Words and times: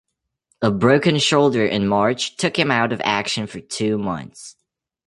A 0.63 0.71
broken 0.71 1.19
shoulder 1.19 1.63
in 1.63 1.87
March 1.87 2.35
took 2.35 2.57
him 2.57 2.71
out 2.71 2.91
of 2.91 2.99
action 3.05 3.45
for 3.45 3.59
two 3.59 3.99
months. 3.99 4.55